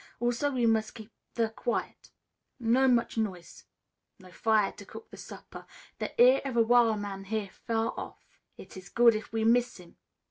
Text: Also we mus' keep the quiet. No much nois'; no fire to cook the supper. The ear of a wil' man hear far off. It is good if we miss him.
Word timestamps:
Also 0.19 0.49
we 0.49 0.65
mus' 0.65 0.89
keep 0.89 1.11
the 1.35 1.51
quiet. 1.51 2.09
No 2.59 2.87
much 2.87 3.17
nois'; 3.19 3.65
no 4.17 4.31
fire 4.31 4.71
to 4.71 4.83
cook 4.83 5.11
the 5.11 5.17
supper. 5.17 5.63
The 5.99 6.19
ear 6.19 6.41
of 6.43 6.57
a 6.57 6.63
wil' 6.63 6.97
man 6.97 7.25
hear 7.25 7.51
far 7.51 7.93
off. 7.95 8.25
It 8.57 8.75
is 8.75 8.89
good 8.89 9.13
if 9.13 9.31
we 9.31 9.43
miss 9.43 9.77
him. 9.77 9.97